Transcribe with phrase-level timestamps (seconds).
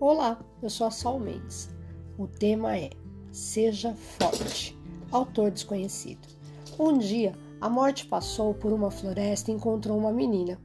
[0.00, 1.74] Olá, eu sou a Sol Mendes.
[2.16, 2.90] O tema é
[3.32, 4.78] Seja Forte.
[5.10, 6.20] Autor desconhecido.
[6.78, 10.56] Um dia, a morte passou por uma floresta e encontrou uma menina.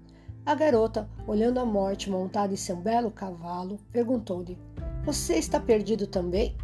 [0.45, 4.55] A garota, olhando a morte montada em seu belo cavalo, perguntou-lhe:
[5.03, 6.55] Você está perdido também?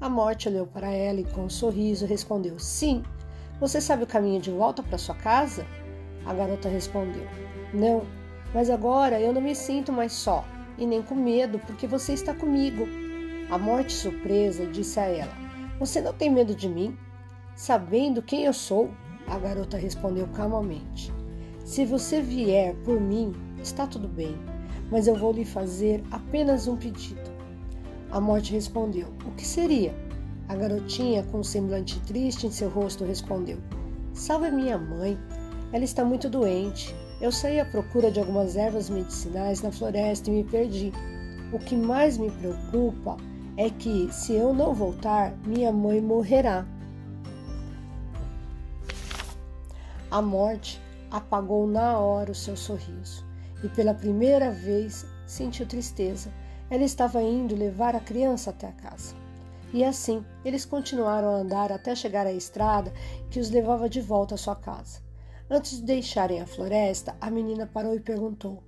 [0.00, 3.04] A morte olhou para ela e, com um sorriso, respondeu: Sim.
[3.60, 5.64] Você sabe o caminho de volta para sua casa?
[6.26, 7.28] A garota respondeu:
[7.72, 8.02] Não,
[8.52, 10.44] mas agora eu não me sinto mais só
[10.78, 12.86] e nem com medo, porque você está comigo.
[13.50, 15.32] A morte surpresa disse a ela:
[15.78, 16.96] Você não tem medo de mim?
[17.56, 18.90] Sabendo quem eu sou?
[19.26, 21.12] A garota respondeu calmamente:
[21.64, 23.32] Se você vier por mim,
[23.62, 24.36] está tudo bem,
[24.90, 27.30] mas eu vou lhe fazer apenas um pedido.
[28.10, 29.94] A morte respondeu: O que seria?
[30.48, 33.58] A garotinha, com um semblante triste em seu rosto, respondeu:
[34.14, 35.18] Salve minha mãe.
[35.72, 36.94] Ela está muito doente.
[37.20, 40.92] Eu saí à procura de algumas ervas medicinais na floresta e me perdi.
[41.52, 43.16] O que mais me preocupa
[43.56, 46.64] é que, se eu não voltar, minha mãe morrerá.
[50.08, 53.26] A morte apagou na hora o seu sorriso
[53.64, 56.30] e, pela primeira vez, sentiu tristeza.
[56.70, 59.16] Ela estava indo levar a criança até a casa.
[59.72, 62.92] E assim, eles continuaram a andar até chegar à estrada
[63.28, 65.07] que os levava de volta à sua casa.
[65.50, 68.62] Antes de deixarem a floresta, a menina parou e perguntou: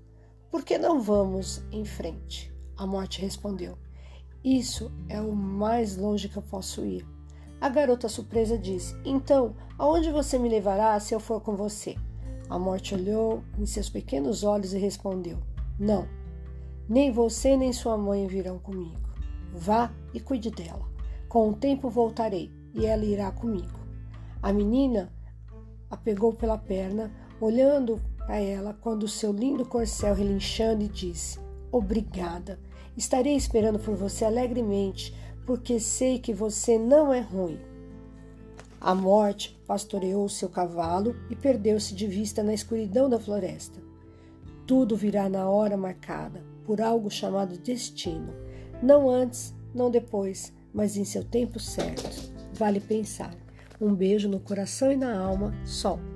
[0.50, 2.50] Por que não vamos em frente?
[2.74, 3.76] A morte respondeu:
[4.42, 7.06] Isso é o mais longe que eu posso ir.
[7.60, 11.96] A garota surpresa disse: Então, aonde você me levará se eu for com você?
[12.48, 15.38] A morte olhou em seus pequenos olhos e respondeu:
[15.78, 16.08] Não,
[16.88, 18.98] nem você nem sua mãe virão comigo.
[19.52, 20.88] Vá e cuide dela.
[21.28, 23.78] Com o tempo voltarei e ela irá comigo.
[24.42, 25.12] A menina
[25.90, 27.10] a pegou pela perna,
[27.40, 31.38] olhando para ela quando seu lindo corcel relinchando e disse:
[31.72, 32.58] Obrigada.
[32.96, 35.14] Estarei esperando por você alegremente,
[35.46, 37.58] porque sei que você não é ruim.
[38.80, 43.80] A morte pastoreou seu cavalo e perdeu-se de vista na escuridão da floresta.
[44.66, 48.32] Tudo virá na hora marcada, por algo chamado destino,
[48.82, 52.32] não antes, não depois, mas em seu tempo certo.
[52.54, 53.34] Vale pensar.
[53.80, 56.09] Um beijo no coração e na alma, Sol.